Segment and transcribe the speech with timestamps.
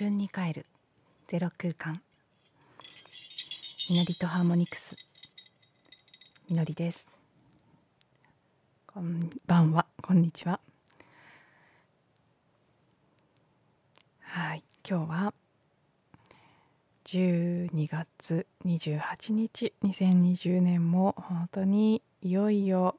[0.00, 0.64] 分に帰る。
[1.28, 2.00] ゼロ空間。
[3.90, 4.96] みのりとハーモニクス。
[6.48, 7.06] みのりです。
[8.86, 9.84] こんばんは。
[10.00, 10.58] こんにちは。
[14.22, 14.64] はい。
[14.88, 15.34] 今日は
[17.04, 19.74] 12月28日。
[19.84, 22.96] 2020年も本当にいよいよ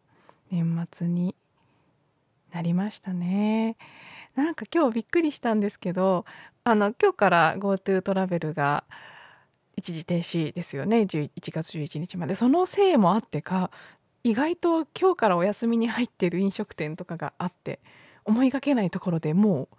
[0.52, 1.33] 年末に
[2.53, 3.75] なりましたね。
[4.35, 6.25] なんか今日びっくりしたんですけど
[6.63, 8.83] あの今日から GoTo トラベルが
[9.75, 11.01] 一時停止ですよね。
[11.01, 12.35] 11月11日まで。
[12.35, 13.71] そのせいもあってか
[14.23, 17.79] 意外と今日からお休みに入っている飲食店とかがあって
[18.25, 19.77] 思いがけないところでもう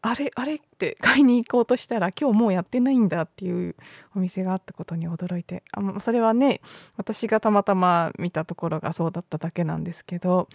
[0.00, 3.74] あれあれって 買いに行こうとしたら今日もうやってないんだっていう
[4.16, 6.62] お店があったことに驚いてあそれはね
[6.96, 10.48] 私がたまたま見たところがそうだっただけなんですけど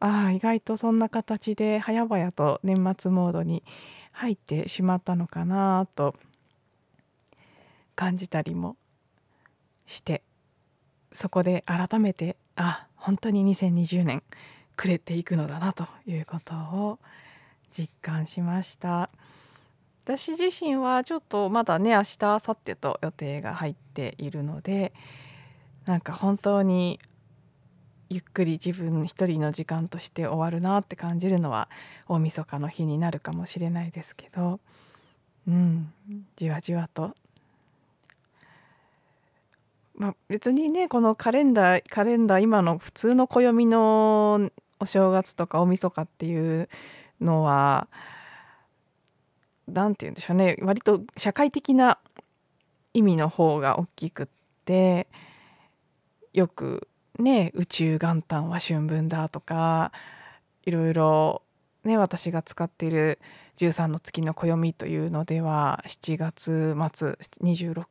[0.00, 3.62] ああ意外とそんな形で早々と年末モードに
[4.14, 6.14] 入ってしまったのかなと
[7.96, 8.76] 感じたりも
[9.86, 10.22] して
[11.12, 14.22] そこで改めてあ本当に2020年
[14.76, 16.98] 暮れていくのだなということを
[17.76, 19.10] 実感しました。
[20.04, 24.92] 私自身はちょっとまだね明日明後日と予定が入っているので
[25.86, 27.00] なんか本当に
[28.10, 31.68] ゆっくり自分一人の時間として終わるなって感じるのは
[32.06, 34.60] 大晦日の日になるかもしれないですけど。
[35.46, 35.92] うん。
[36.36, 37.14] じわじわと。
[39.96, 46.68] まあ、別にねこのカレンダーカレンダー今の普通の暦のお正月とか大晦日っていう
[47.20, 47.86] のは
[49.68, 50.56] 何て言うんでしょうね。
[50.62, 51.98] 割と社会的な
[52.92, 54.26] 意味の方が大きくっ
[54.64, 55.06] て
[56.32, 56.88] よく
[57.18, 59.92] ね宇宙元旦は春分だとか
[60.64, 61.42] いろいろ
[61.84, 63.18] ね私が使っている
[63.58, 67.84] 13の月の暦というのでは7月末26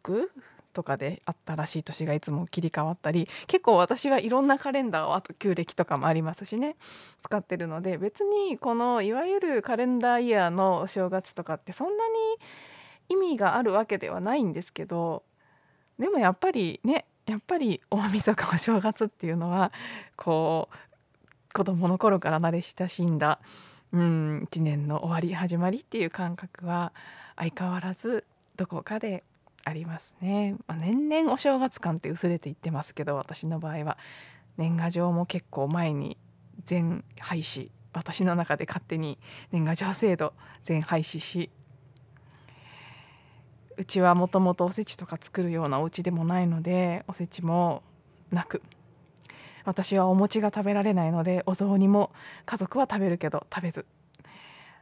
[0.74, 6.76] とかであったらしい年がいつも切り替わったり結構私はいろんなカレンダーをあと旧暦とかもありますしね
[7.24, 12.16] 使ってるので別にこのいわゆるカレンダーイヤーのお正月とかってそんなに
[13.09, 15.24] 意味があるわけではないんですけど
[16.00, 19.72] でもやっぱりねやっぱり大晦日お正月っていうのは
[20.16, 23.39] こう子供の頃から慣れ親しんだ
[23.91, 26.94] うん1年の終わり始まりっていう感覚は
[27.35, 28.25] 相変わらず
[28.57, 29.23] どこかで
[29.63, 33.97] ありますね、まあ、年々お正月感って薄れていってますけど私の場合は。
[34.57, 36.17] 年賀状も結構前に
[36.66, 37.69] 全廃止。
[37.94, 39.19] 私の中で勝手に
[39.51, 41.51] 年賀状制度全廃止し
[43.78, 47.84] うちはもともとおせちとか作るようなお家でもないのでおせちも
[48.31, 48.61] なく。
[49.66, 52.11] 私はお餅が食べられないのでお雑煮も
[52.45, 53.85] 家族は食べるけど食べず。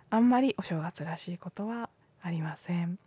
[0.09, 1.89] あんまりお正月らしいことは
[2.21, 2.97] ありません。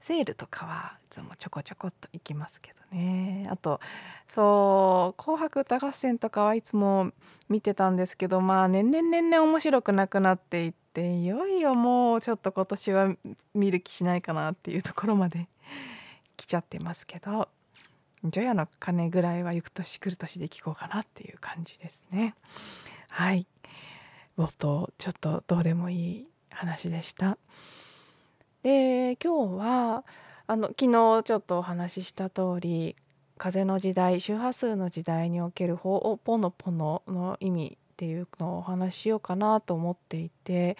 [0.00, 3.48] セールとかはいつもちょこちょこっと行きますけどね。
[3.50, 3.80] あと
[4.28, 7.12] そう「紅白歌合戦」とかはいつも
[7.48, 13.16] 見てたんですけどまあ年々年々面白くなくなっていてっていよいよもうちょっと今年は
[13.52, 15.48] 見る気しないかなっていうところまで
[16.38, 17.48] 来ちゃってますけど
[18.22, 22.36] 除夜の鐘ぐらいは行く年来る年で聞こうかなっていう感じですね。
[23.08, 23.46] はい
[24.38, 27.38] 冒頭ちょっとどうでもいい話でした。
[28.62, 30.04] で今日は
[30.46, 32.94] あの昨日ちょっとお話しした通り
[33.36, 40.76] 風の時代周波数の時代におけるほおぽのぽのの意味っていうのをお話ししようかなと思っていて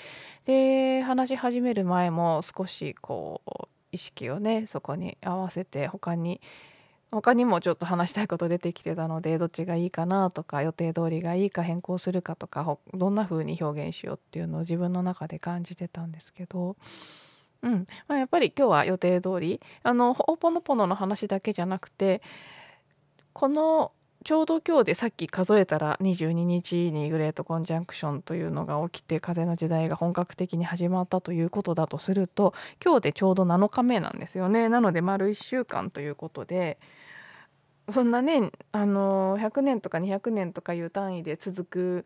[0.46, 6.40] で話し始める前も少しこう意識をねそこに合わせて他に
[7.12, 16.76] 他にもちょっと話したいこと出てきてたのでどっちがいいかなとか予定通りがいいか変更するかとかどんな風に表現しようっていうのを自分の中で感じてたんですけど
[17.62, 17.86] うん。
[18.08, 22.20] まあ、やっぱり今日は予定通りあのほおぽのぽのの話だけじゃなくて
[23.32, 23.92] この
[24.24, 34.70] ちょうど今日でさっき数えたら22日にグレートコンジャンクションというのが起きて風の時代が本格的に始まったということだとすると今日でちょうど7日目なんですよね。
[34.70, 36.78] なので丸1週間ということで
[37.90, 42.04] そんなねあの100年とか200年とかいう単位で続く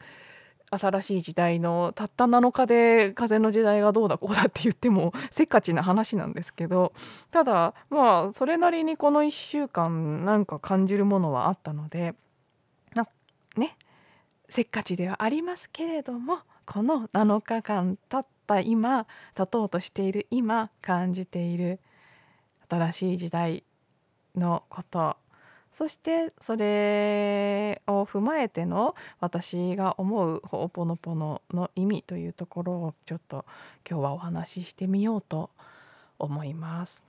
[0.70, 6.93] 新しい時代のたった7日で風の時代がどうだこうだって言ってもせっかちな話なんですけど
[7.31, 12.15] ただまあそれなりにこの1週間なんか感じるものはあったので
[12.94, 13.06] な
[13.56, 13.76] ね
[14.49, 21.81] せっかちではありますけれどもこの7日間経った今経とうとしている今感じている
[22.69, 23.64] 新しい時代
[24.37, 25.17] のこと
[25.79, 33.45] そしてそれを踏まえての私が思うほおぽのぽのの意味というところをちょっと
[33.89, 35.51] 今日はお話ししてみようと
[36.19, 37.05] 思います。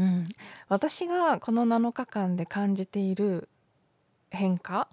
[0.00, 0.24] うん、
[0.68, 3.48] 私がこの7日間で感じている
[4.30, 4.88] 変化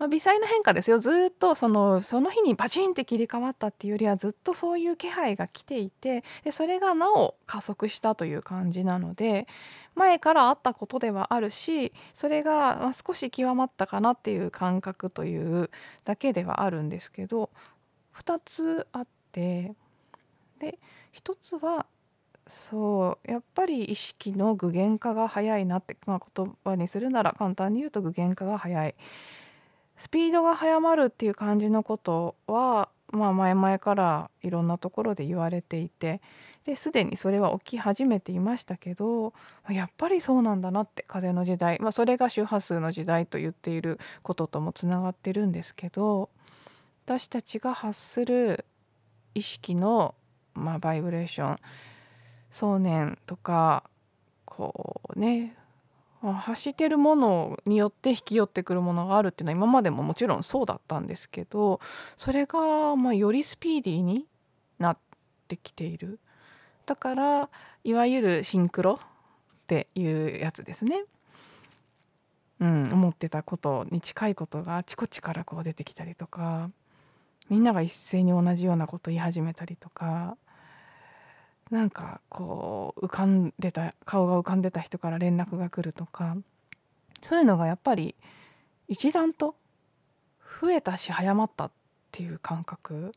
[0.00, 9.46] まあ、微細な変化ですよずっとそのその日にバチンって切り替わったっていうよりはずっとそういう気配が来ていてでそれがなお加速したという感じなので
[9.94, 15.68] 前からあったことではあるしそれが少し極まったかなっていう感覚という
[16.06, 17.50] だけではあるんですけど
[18.16, 19.74] 2つあって
[20.60, 20.78] で
[21.12, 21.84] 1つは
[22.48, 28.94] そうやっぱり意識の具現化が早いなって、まあ、言葉にするなら簡単に言うと具現化が早い。
[30.00, 36.22] スピードが速まるっていう感じのことは、まあ、前々からいろんなところで言われていて
[36.64, 39.34] ですでにそれは起き始めていましたけど
[39.68, 46.30] やっぱりそうなんだなって風の時代、まあ、それが周波数の時代と言っていることともつながってるんですけど
[47.04, 48.64] 私たちが発する
[49.34, 50.14] 意識の、
[50.54, 51.58] まあ、バイブレーション
[52.50, 53.84] 想念とか
[54.46, 55.56] こうね
[56.20, 61.80] 走ってるものによって引き寄ってくるものがあるっていうのは今までももちろんそうだったんですけど
[62.16, 64.26] それがまよりスピーディーに
[64.78, 64.98] なっ
[65.48, 66.18] てきている
[66.84, 67.48] だから
[67.84, 69.06] いわゆるシンクロっ
[69.66, 71.04] ていうやつですね。
[72.58, 76.70] うん、思ってたことに近いことがあちこちからこう出てきたりとか
[77.48, 80.36] みんなが一斉に同じようなこと言い始めたりとか
[81.70, 86.36] なんかこう浮かんでた顔が浮かんでた人から連絡が来るとか
[87.22, 88.14] そういうのがやっぱり
[88.88, 89.54] 一段と
[90.60, 91.70] 増えたし早まったっ
[92.10, 93.12] ていう感覚。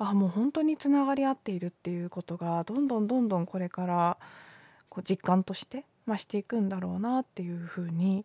[0.00, 4.16] あもう本当につながり合っているっていうことがどんどんどんどんこれから
[4.88, 8.24] こう実感として増していくんだろうなっていうふうに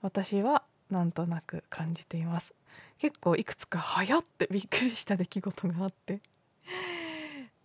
[0.00, 2.54] 私はなんとなく感じています。
[2.98, 6.20] 結構いくつか早ってびっくりした出来事があって。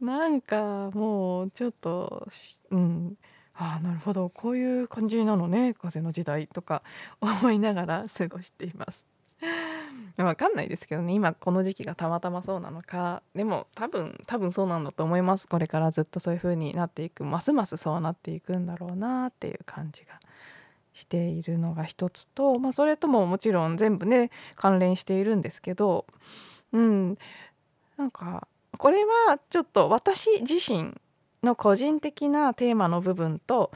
[0.02, 2.28] なんかもうちょっと
[2.72, 3.18] うん
[3.54, 6.82] ああなるほどこういう感じなのね風の時代とか
[7.22, 9.06] 思いながら過ごしています。
[10.18, 11.14] わかんないですけどね。
[11.14, 13.22] 今この時期がたまたまそうなのか。
[13.36, 15.48] でも多分多分そうなんだと思います。
[15.48, 20.20] これからずっとそういう風になっていくますますそうなっていくんだろうなっていう感じが
[20.94, 26.06] しているのが一つと、まあ、それとももちろん全部ね関連しているんですけど
[26.72, 27.18] うん。
[27.98, 28.48] なんか
[28.82, 31.00] これはちょっと私自身
[31.44, 33.72] の個人的なテーマの部分と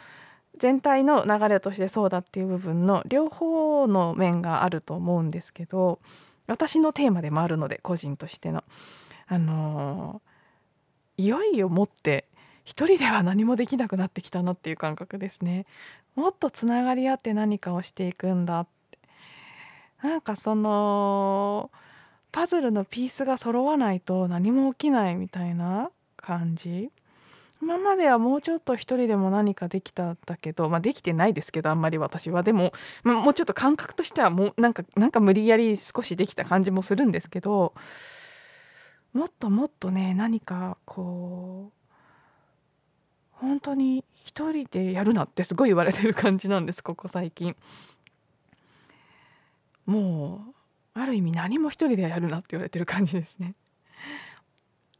[0.57, 5.99] 全体の流れとしてそうだっていう部分の両方の面があると思うんですけど
[6.47, 8.63] 私のテーマでもあるので個人としての。
[9.27, 10.23] あの、
[11.17, 12.25] いよいよもって
[12.63, 15.67] 一人では何もできなくなってきたなっていう感覚ですね。
[16.15, 18.97] もっとつながり合って何かをしていくんだって。
[20.01, 21.69] なんかその
[22.35, 26.91] パズルのピースが揃わないと何も起きないみたいな感じ
[27.61, 32.73] 今まではもうちょっと一人でも何かできたんだけどまあできてないですけどあんまり私はでも、
[33.03, 37.73] まあ、もうちょっと感覚としてはもうなんかなんか無理やり少しできた感じもするんですけど
[39.13, 41.87] もっともっとね何かこう
[43.31, 47.55] 本当に一人でやるなってすごい言われてる感じなんですここ最近。
[49.85, 50.54] もう
[50.95, 53.53] ある意味何も一人でやるなって言われてる感じですね。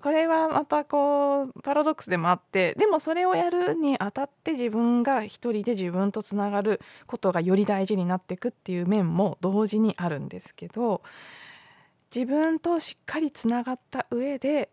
[0.02, 11.02] これはまたこうパラドックスでもあってでもそれをやるにあたって自分が一人で自分とつながることがより大事になっていくっていう面も同時にあるんですけど
[12.14, 14.70] 自分としっかりつながった上で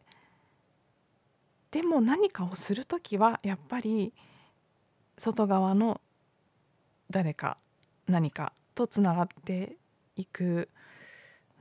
[1.71, 4.13] でも何かをする時はやっぱり
[5.17, 6.03] 外側の
[7.09, 7.57] 誰か
[8.07, 9.77] 何かとつながって
[10.17, 10.69] いく。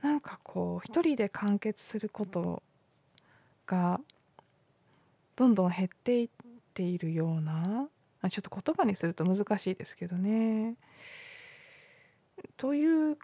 [0.02, 2.62] なんかこう一人で完結すること
[3.66, 4.00] が
[5.36, 6.28] どんどん減っていっ
[6.74, 7.88] ているような
[8.30, 10.74] ちょっと言葉にすると難しいですけどね。
[12.56, 13.16] という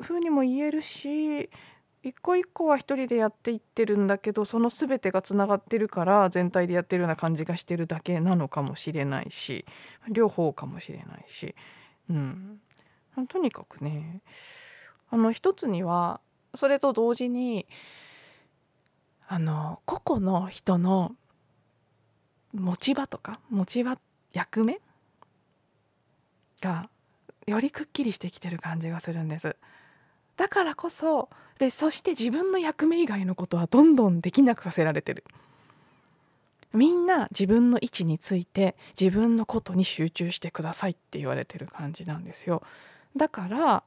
[0.00, 1.50] ふうにも言えるし
[2.02, 9.64] 一個一個は一人でやっていってるんだけどその全てがつながってるから全体でやってるような感じがしてるだけなのかもしれないし
[10.10, 11.54] 両方かもしれないし、
[12.10, 12.60] うん、
[13.28, 14.20] とにかくね
[15.10, 16.20] あの一つには
[16.54, 17.66] それと同時に
[19.26, 21.14] あの個々の人の
[22.52, 23.98] 持ち場とか持ち場
[24.32, 24.80] 役目
[26.60, 26.88] が
[27.46, 29.56] よりくっきりしてきてる感じがするんです。
[30.36, 35.24] だからこそでそして自分の役目以外のことはどんどんできなくさせられてる。
[36.72, 42.62] みんな自分の位置について自分のことに集中してくださいって言われてる感じなんですよ。
[43.16, 43.84] だから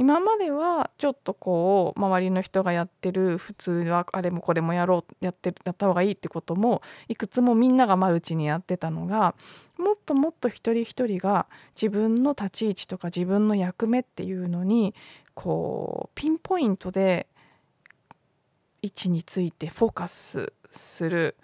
[0.00, 9.34] 今まではちょっとこう周りの人がやってる普通はあれもこれもやろうやってやった方がいいってこともいくつもみんながマルチにやってたのが
[9.76, 14.94] もっともっと一人一人が自分の立ち位置とか自分の役目っていうのに
[15.34, 17.26] こうピンポイントで
[18.80, 21.36] 位置についてフォーカスする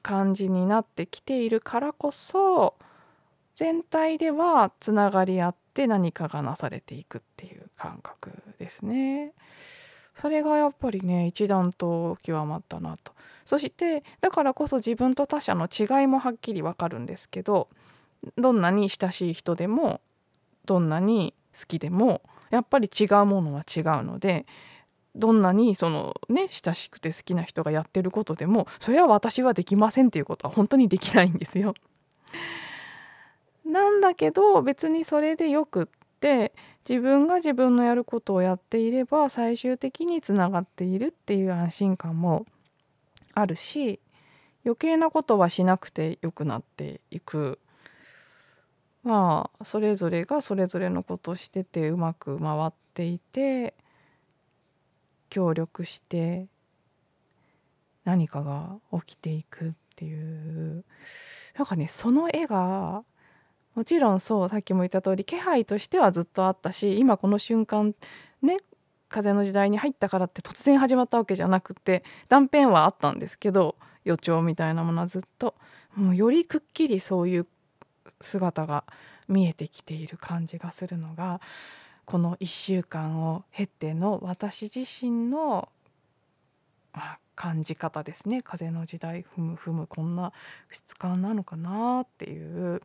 [0.00, 2.76] 感じになってきているからこそ
[3.54, 9.32] 全体ではつながり合ってって何かがなされていくっていう感覚ですね。
[10.16, 13.12] それがやっぱりね一段と極まったなと
[13.44, 17.68] そしてだからこそ自分と他者の違いもはっきりわかるんですけど
[18.36, 20.00] どんなに親しい人でも
[20.66, 24.44] どんなに好きでもやっぱり違うものは違うので
[25.14, 31.74] どんなにそのね親しくて好きな人がやってることでもそれは私はできませんっていうことは本当にできないんですよ。
[33.68, 35.86] なんだけど別にそれでよくっ
[36.20, 36.52] て
[36.88, 42.46] 自分が自分のやることをやっていれば最終的につながっているっていう安心感も
[43.34, 44.00] あるし
[44.64, 47.58] 余計なことはしなくてよくなっていく。
[49.04, 53.74] まあそれぞれがそれぞれのことをしててうまく回っていて
[55.30, 56.46] 協力して
[58.04, 60.84] 何かが起きていくっていう。
[61.56, 63.04] なんかねその絵が
[63.78, 67.94] もちろんそうさっきも言った通り気配としてはずっとあったし今この瞬間
[68.42, 68.56] ね
[69.08, 75.54] 風の時代に入ったからって突然始まったわけじゃなくて断片はあったんですけど予兆みたいなものはずっと
[75.94, 77.46] もうよりくっきりそういう
[78.20, 78.82] 姿が
[79.28, 81.40] 見えてきている感じがするのが
[82.04, 85.68] この1週間を経ての私自身の、
[87.36, 88.42] 感じ方ですね。
[88.42, 90.32] 風の時代ふむふむこんな
[90.72, 92.82] 質感なのかなっていう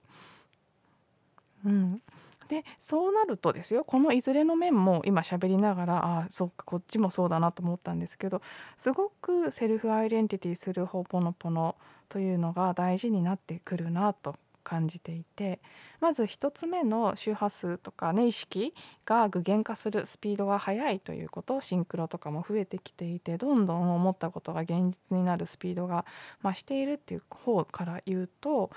[1.66, 2.02] うん、
[2.48, 8.42] でそうなるとですよこのいずれの面も今喋りながらああそっかこっちもそうだなと思ったんですけど
[8.78, 11.76] すごくセルフアイデンティティするほぽのぽの
[12.10, 15.60] というのが大事になってくるなと感じていて
[16.00, 18.74] まず1つ目の周波数とかね意識
[19.06, 26.06] が具現化するスピードが速いということシンクロとかも増えてきていてどんどん思ったことが現実になるスピードが
[26.42, 28.72] 増しているっていう方から言うと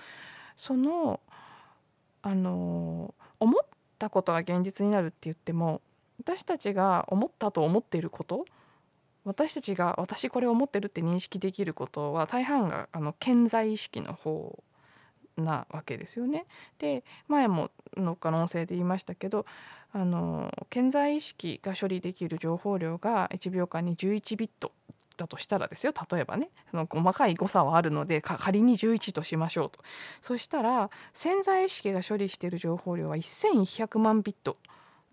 [0.57, 1.21] その
[2.27, 3.61] あの思っ
[4.01, 5.81] たことが現実になるって言っても
[6.19, 8.45] 私たちが思ったと思っていること
[9.25, 14.59] 私たちが私これを思ってるって認識できることは大半があの健在意識の方
[15.37, 16.47] なわけですよね。
[16.79, 19.47] で前もの可能性で言いましたけど
[19.93, 24.73] あの健在意識が処理できる情報量が1秒間に11ビット
[25.17, 25.93] だとしたらですよ。
[26.11, 29.81] 例えばねその細かい誤差はあるので仮に11としましょうと。
[30.23, 34.57] そしたら潜在意識が処理している情報量は1100万ビット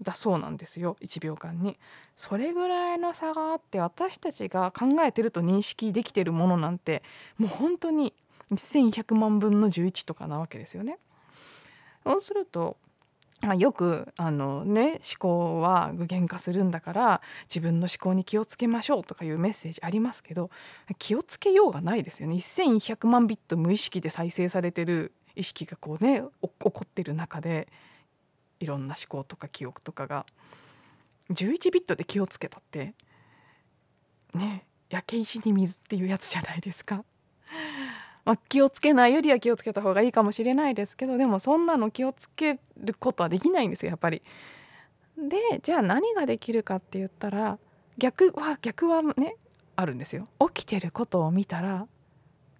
[0.01, 0.97] だそうなんですよ。
[1.01, 1.77] 1秒間に。
[2.15, 7.03] それぐらいの差があって私たちが考えてると認識できてるものなんて
[7.37, 8.13] もう本当に
[8.51, 10.99] 1100万分の11とかなわけですよね。
[12.03, 12.77] そうすると
[13.43, 20.49] まあ、よくあの、ね、思考は具現化するんだから自分の思考に気をつけましょうとかいうメッセージありますけど
[20.97, 27.67] 気をつけようがないですよね1100万ビット無意識で再生されてる意識がこうね起こってる中で
[28.61, 30.25] いろんな思考とか記憶とかが
[31.31, 32.93] 11ビットで気をつけたって
[34.33, 37.03] ね焼け石に水っていうやつじゃないですか。
[38.25, 44.21] まあ、気をつけないよりは気をつけた方がいいかもしれないですけどでもそんなの気をつけることはできないんですよやっぱり。
[45.17, 47.59] でじゃあ何ができるかって言ったら
[47.97, 49.35] 逆は逆はね
[49.75, 50.27] あるんですよ。
[50.39, 51.87] 起きてることを見たら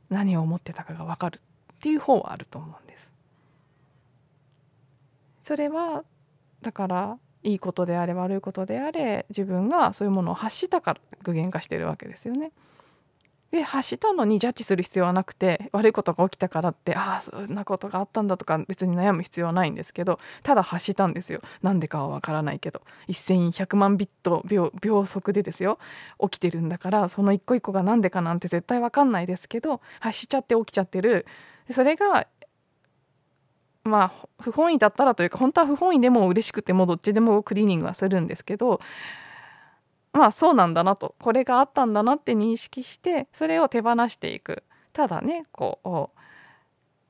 [0.10, 3.14] 何を思ってたかが分かるっていう方はあると思うんです。
[5.44, 6.04] それは
[6.62, 12.52] だからいいことであれ悪いことであれ自分がそういうものを発したから具現化してるわけですよね。
[13.54, 21.40] で発したのにジャッジする必要はなくて悪いことが起きたからってああそんなことがあったんだとか別に悩む必要はないんですけどただ発したんですよ。
[21.62, 22.82] なんでかはわからないけど。
[23.10, 24.44] 1100万ビット
[24.82, 25.78] 秒速でですよ。
[26.20, 31.28] 起きてるんだからその一個一個が何でかなんて絶対わかんないですけど発しちゃって起きちゃってる。
[31.70, 32.26] それが
[33.84, 38.82] まあ不本意だったらというか本当は不本意でも嬉しくてもどっちでもクリーニングはするんですけど
[40.14, 45.90] まあそうなんだなとこれがあったんだなって認識してそれを手放していくただねこう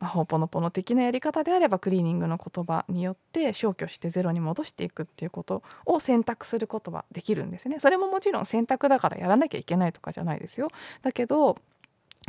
[0.06, 7.80] ほぽのぽの的なやり方であればクリーニングの言葉によって消去してゼロに戻していくっていうことを選択することはできるんですね。
[7.80, 10.70] それももちろん選択だからやらなきゃいけないとかじゃないですよ。
[11.02, 11.58] だけど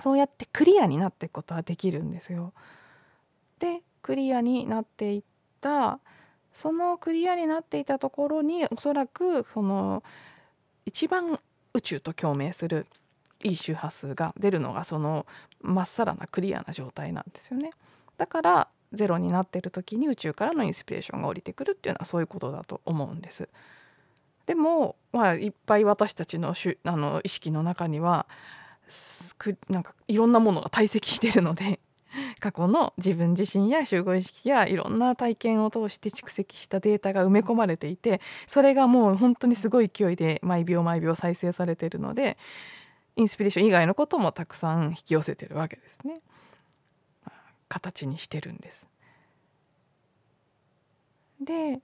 [0.02, 2.52] そうやってクリアになっていくことはできるんですよ。
[3.58, 5.22] でクリアになっていっ
[5.60, 5.98] た
[6.52, 10.02] そのクリアになっていたところにおそらくその
[10.86, 11.38] 一番
[11.74, 12.86] 宇宙と共鳴する
[13.42, 15.26] いい周波数が出るのがその
[15.60, 17.72] まっさらなクリアな状態なんですよね。
[18.16, 23.48] だからゼロになってる時に宇宙からのインスピレーションが降りてくるっていうのはそういうことだと思うんです。
[24.46, 28.26] でも、まあ、いっぱい私たちのしゅあの意識の中には
[29.70, 31.80] なんかいろんなものが堆積してるので
[32.40, 42.36] 過去の自分自身や集合意識やいろんな体験を通して蓄積したデータが埋め込まれていてそれがもう本当にすごい勢いで毎秒毎秒再生されているので
[43.16, 46.20] インスピレーション以外のこともたくさん引き寄せてるわけですね。
[47.68, 48.88] 形にしてるんです。
[51.40, 51.80] で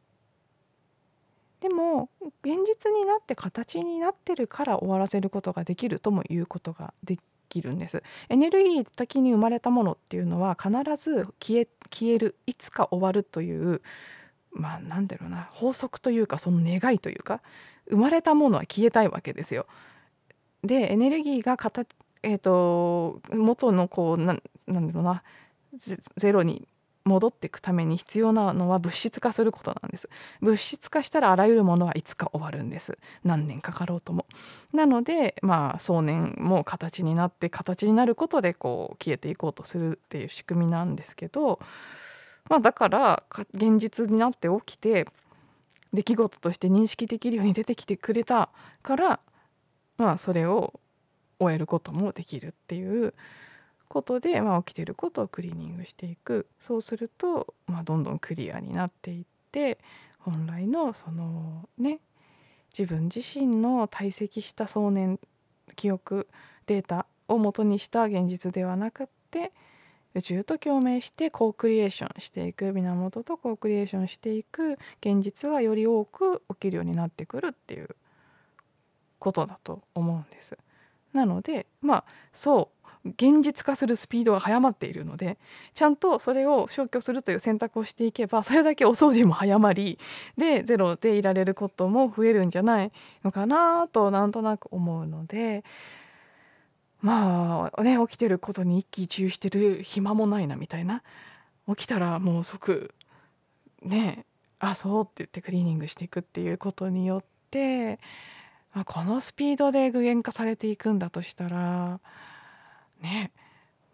[1.60, 2.08] でも
[2.42, 7.18] 現実になって形になってるから終わらせることができるともいうことがで
[7.50, 8.02] きるんです。
[8.30, 13.82] エネルギー的に生まれたものっていうのは必ず消え消えるいつか終わるという
[14.52, 17.42] まあ何だろうな法則というかその願いというか
[17.90, 19.66] 生まれたものは消えたいわけですよ。
[20.62, 21.88] でエネルギーが形
[22.22, 25.22] えーと、元のこうななんだろうな
[26.16, 26.68] ゼロに
[27.04, 30.08] 戻っていくために必要なのは物質化することなんです。
[30.40, 32.98] 物質化したらあらゆるものはいつか終わるんです。
[33.24, 34.26] 何年かかろうとも。
[34.72, 41.60] なのでまあ想念も形になって形になることでこう消えていこうとするっていう仕組みなんですけど
[42.48, 43.22] まあだから
[43.54, 45.06] 現実になって起きて
[45.92, 48.50] 出来事として認識できるように出てきてくれた
[48.82, 49.20] から
[49.96, 50.80] まあそれを
[51.38, 53.14] 終えることもできるっていう
[53.90, 56.46] ことで、まあ、起きてることをクリーニングしていく。
[56.60, 59.78] そうすると、まあ、どんどんクリアになっていって
[60.20, 61.98] 本来のそのね
[62.76, 65.18] 自分自身の堆積した想念
[65.74, 66.28] 記憶
[66.66, 69.52] データを元にした現実ではなくって
[70.14, 72.72] 宇宙と共鳴してコークリエーションしていく。
[72.72, 74.78] 源とコークリエーションしていく。
[75.00, 77.96] 現実がより多く起きるようになってくるっていう
[79.18, 80.56] ことだと思うんです。
[81.12, 85.38] なのでまあそう現実化するスピードが早まっているので
[85.72, 89.98] ちゃんとそれを消去するという選択をしていけばそれだけお掃除も早まり
[90.36, 92.92] でゼロでいられることも増えるんじゃない
[93.24, 95.64] のかなとなんとなく思うので
[97.00, 101.02] まあね起きてることに一喜一憂してる暇もないなみたいな。
[101.76, 102.92] 起きたらもう即
[103.82, 104.24] ね
[104.58, 107.98] あそうって言ってクリーニングしていくっていうことによって
[108.84, 112.00] このスピードで具現化されていくんだとしたら
[113.00, 113.32] ね、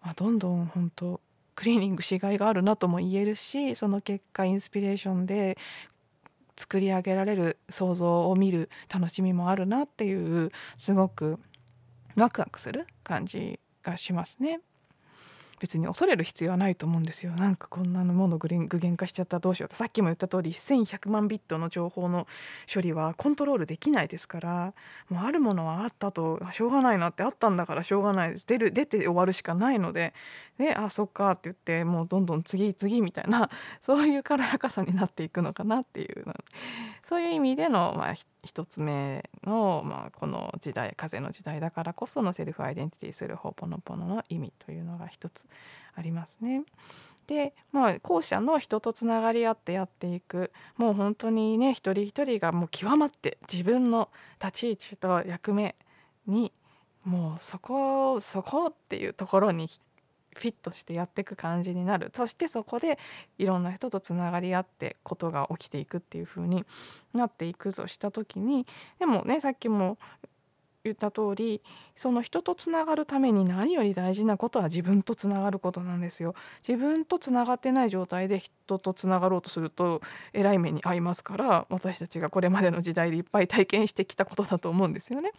[0.03, 1.21] まあ、どんどん本当
[1.55, 5.57] クリーニングしがいがあるなとも言えるしその結果インスピレーションで
[6.57, 11.39] 作り上げられる想像を見る楽しみもあるなっていうすごく
[12.15, 14.61] ワクワクする感じがしますね。
[15.61, 17.33] 別に恐れる必要はないと思うんですよ。
[17.33, 22.27] なんかこんなのもの具現化しちゃったらどうしようとさっきも言った通り1100万ビットの情報の
[22.73, 24.75] 処理はコントロールできないですから。
[25.09, 28.47] もうあるものはあったとしょうがないなってあったんだからしょうがないです。
[28.47, 30.15] 出る出て終わるしかないので。
[30.59, 33.51] であそっかって言ってもうどんどん次次みたいな。
[33.83, 36.25] そういう軽やかさになっていくのかなっていう
[37.09, 38.15] そういう意味での、まあ、
[38.47, 45.45] 一つ目の、まあ、この時代風の時代だからこそのセルフアイデンティティするホーポノポノの意味というのが一つ
[45.95, 46.63] ありますね。
[47.27, 55.75] でまあ後者の人とつながり合ってやっていくもう本当にね一人一人がもう極まって自分の立ち位置と役目
[56.27, 56.53] に
[57.05, 59.69] もうそこそこっていうところに
[60.37, 62.99] フィットしてやっていく感じになるそしてそこで
[63.39, 66.65] いろんな人とつながり合ってことが起きていくっていう風に
[67.15, 68.67] なっていくとした時に
[68.99, 69.99] でもねさっきも
[70.87, 71.63] 言った通り
[71.97, 76.35] その人とつながるために何より大事なことは自分とつながることなんですよ。
[76.67, 80.01] 自分とつながってない状態で人とつながろうとすると
[80.33, 85.33] えらい目に遭いますから私たちがこれまでの時代でいっぱい体験してきたことだと思うんですよね。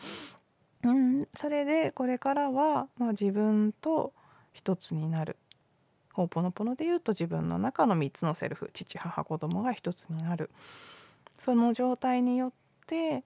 [0.83, 4.13] うん、それでこれからは、まあ、自分と
[4.57, 5.37] 一つになる。
[6.13, 8.71] ほおぽのぽので言うと自分の中の3つのセルフ。
[8.73, 10.49] 父母子供が一つになる。
[11.37, 12.51] その状態によっ
[12.87, 13.23] て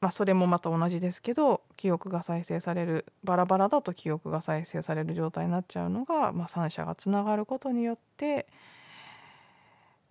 [0.00, 3.04] まあそれもまた同じですけど記憶が再生される。
[3.24, 8.46] バラバラだと記憶が再生される状態になっちゃうのが、まあ、三者がつながることによって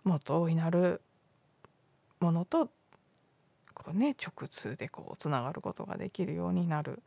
[0.04, 1.02] もっと大いなる
[2.20, 2.70] ものと
[3.74, 7.02] こう、ね、直通でこうつながることができるようになる。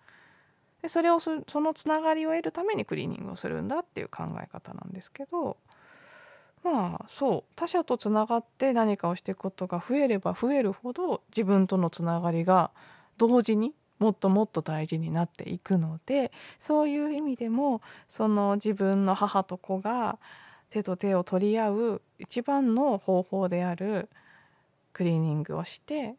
[0.83, 5.57] でそれをそのつながりを得るためにクリーニングをするんだっていう考え方なんですけど
[6.63, 12.71] まあそう他者とつながって何かをしていくことが増えれば増えるほど自分とのつながりが
[13.17, 20.19] 同時にもっともっと大事になっていくのでそういう意味でもその自分の母と子が
[20.71, 24.09] 手と手を取り合う一番の方法である
[24.93, 26.15] クリーニングをして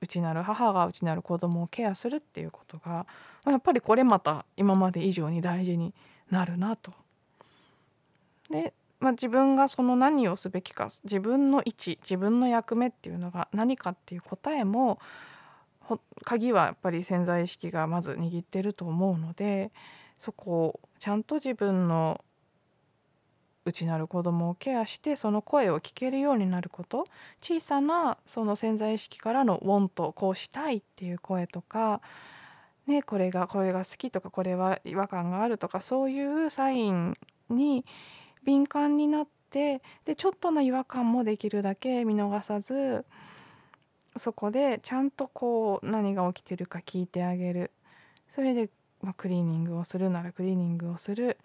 [0.00, 3.06] 内なる母が内なる子供をケアするっていうことが
[3.46, 5.94] やっぱりこれまた今まで以上に大事に
[6.30, 6.92] なるなと。
[8.50, 14.98] で、まあ、自分がその何をすべきか自分の位置自分の役目っていうのが何かっていう答えも
[16.24, 19.70] 鍵はやっぱり潜在意識がまず握ってると思うので
[20.18, 22.24] そこをちゃんと自分の
[23.64, 27.06] 内なる子供をケアしてその声を聞けるようになること。
[27.40, 32.00] 小さなその潜在意識からの「ウォント」こうしたいっていう声とか、
[32.86, 37.14] ね、これがこれが好きとかこれは違和感があるとかそういうサイン
[37.48, 37.84] に
[38.44, 43.04] 敏感になってでちょっとの違和感もできるだけ見逃さず
[44.16, 47.70] そこでちゃんとこう何が起きてるか聞いてあげる。
[48.28, 48.70] それで、
[49.02, 51.38] まあ、クリーニングをするならクリーニングをする。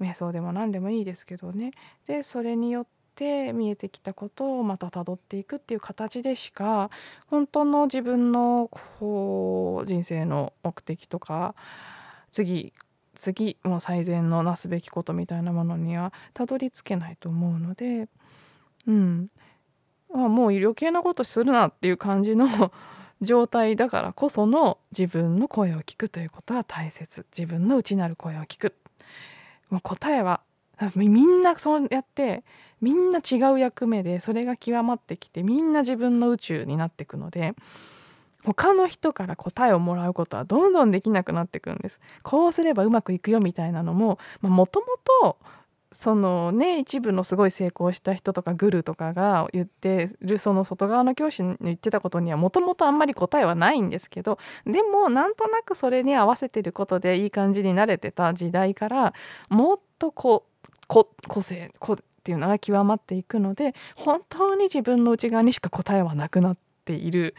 [0.00, 1.72] 瞑想でも何でもいいですけどね。
[2.06, 6.90] でそれによって見えてきたことをまたたどっていくっていう形でしか
[7.26, 11.54] 本当の自分のこう人生の目的とか
[12.30, 12.72] 次
[13.14, 18.08] 次もう最善のなすべきことみたいなものにはたどり着けないと思うので
[18.86, 19.28] うん。
[20.14, 22.46] あもう余計なことするなっていう感じの
[23.20, 27.26] 状態だからこその自分の声を聞くということは大切。
[27.36, 28.74] 自分の内なる声を聞く。
[29.74, 30.40] もう答えは
[30.94, 32.44] みんなそうやって
[32.80, 37.54] みんな違う役目でそれが極まってきてみんな自分の宇宙になっていくので
[38.44, 41.98] 他の人から答えをもらうことはどんどんできなくなっていくんです。
[42.22, 44.86] こうすればうまくいくよみたいなのももとも
[45.22, 45.38] と
[45.94, 59.14] そのね一部のすごい成功した人とかグルとかが言ってるその外側の教師の言ってたことにはもともとあんまり答えはないんですけどでもなんとなくそれに合わせてることでいい感じに慣れてた時代から
[59.48, 60.44] もっとこ
[60.88, 61.06] 個
[61.40, 67.36] 性個っていうのが極まっていくので本当に自分の内側にしか答えはなくなっている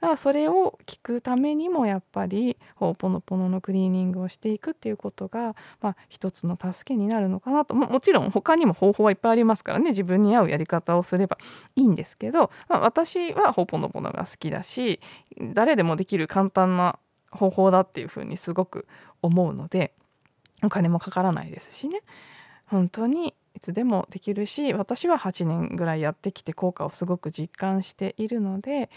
[0.00, 7.74] だからそれを聞くためにもやっぱりほおぽのぽののクリーニングをしていくっていうことが、まあ、一つの助けになるのかなと。
[7.74, 9.90] ももちろん他にも方法はいっぱいありますからね。
[9.90, 11.36] 自分に合うやり方をすれば
[11.76, 15.00] いいんですけど、まあ、私はほおぽのぽのが好きだし
[15.52, 16.98] 誰でもできる簡単な
[17.30, 18.86] 方法だっていうふうにすごく
[19.22, 19.94] 思うので
[20.62, 22.02] お金もかからないですしね。
[22.66, 28.90] 本当にいつでもできるし私は8年ぐらいやってきて効果をすごく実感しているので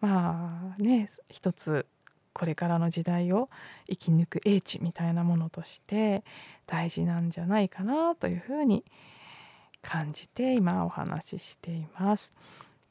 [0.00, 1.86] まあね一つ
[2.32, 3.48] これからの時代を
[3.88, 6.22] 生き抜く英知みたいなものとして
[6.66, 8.84] 大事なんじゃないかなというふうに
[9.80, 12.34] 感じて今お話ししています。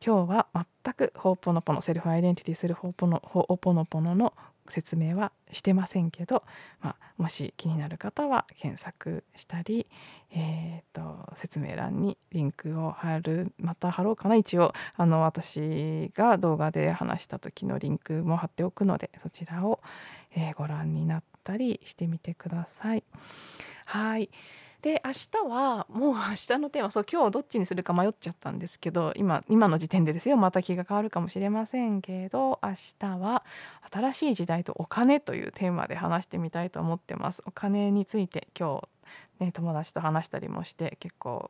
[0.05, 0.47] 今日は
[0.83, 4.33] 全くホーポノポノセルフアイデンティティするホーポノホーポノポノの
[4.67, 6.43] 説明はしてませんけど、
[6.82, 9.88] まあ、もし気になる方は検索したり、
[10.32, 19.82] えーと、説明欄にリンクを貼るまた貼ろうかな一応あの私が動画で話した時のリンクも貼っておくのでそちらを、
[20.36, 23.04] えー、ご覧になったりしてみてください。
[23.86, 24.30] はい
[24.86, 33.43] で明日はもう明日のテーマそう今日どっちにするか迷っちゃったんですけど今今の時点でですよまた気が変わるかもしれませんけど明日は
[33.91, 37.41] 新しい時代とお金というテーマで話してみたいと思ってます。
[37.48, 38.88] お金について今
[39.39, 41.50] 日、ね、友達と話したりもして結構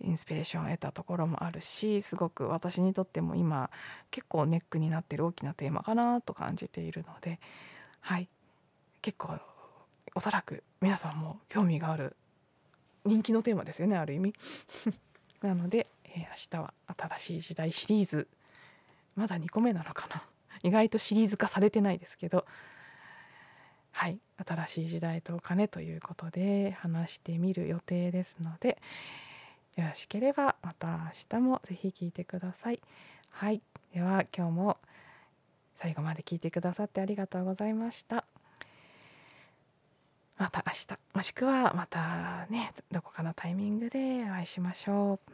[0.00, 3.70] インスピレーションを得たところもあるしすごく私にとっても今
[4.12, 7.40] 結構ネックになってる大きなテーマかなと感じているので
[8.02, 8.28] はい
[9.00, 9.40] 結構
[10.14, 12.14] おそらく皆さんも興味がある
[13.04, 14.34] 人気のテーマですよねある意味。
[15.42, 18.28] なので、えー、明日は新しい時代シリーズ。
[19.16, 20.24] まだ2個目なのかな。
[20.62, 22.46] 意外とシリーズ化されてないですけど。
[23.90, 24.18] はい。
[24.46, 28.78] 新しい時代とお金ということで話してみる予定ですので
[29.76, 32.80] よろしければまた明日も是非聞いてください。
[33.30, 33.62] はい。
[33.94, 34.78] では今日も
[35.78, 38.24] 最後まで聞いてくださってありがとうございました。
[40.42, 45.32] また明日もしくはまたねどこかのタイミングでお会いしましょう。